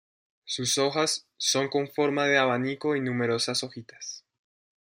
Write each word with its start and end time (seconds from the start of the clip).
Sus 0.45 0.79
hojas 0.79 1.27
son 1.37 1.67
con 1.69 1.87
forma 1.87 2.25
de 2.25 2.39
abanico 2.39 2.95
y 2.95 3.01
numerosas 3.01 3.63
hojitas. 3.63 4.25